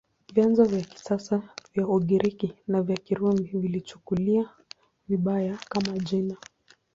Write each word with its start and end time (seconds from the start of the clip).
Vyanzo 0.33 0.63
vya 0.65 0.81
kisasa 0.81 1.41
vya 1.73 1.87
Ugiriki 1.87 2.55
na 2.67 2.81
vya 2.81 2.97
Kirumi 2.97 3.41
viliichukulia 3.43 4.49
vibaya, 5.07 5.57
kama 5.69 5.97
jina. 5.97 6.37